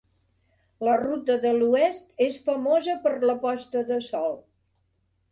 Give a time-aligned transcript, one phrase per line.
[0.85, 4.33] La ruta de l'oest és famosa per la posta de sol.